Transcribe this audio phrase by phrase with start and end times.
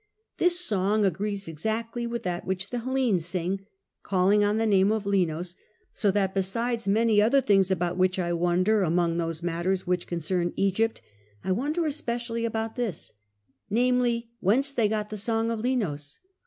[0.37, 3.67] This song agrees exactly with that which the Hellenes sing
[4.01, 5.55] calling on the name of Linos,
[5.93, 10.53] so that besides many other things about which I wonder among those matters which concern
[10.55, 11.01] Egypt,
[11.43, 13.13] I wonder especially about this,
[13.69, 16.17] namely whence they got the song of Linos.